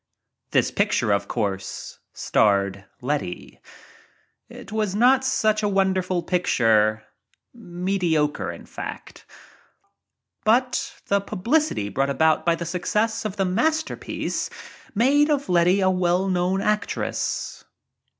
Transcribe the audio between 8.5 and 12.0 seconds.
in fact. But the pub licity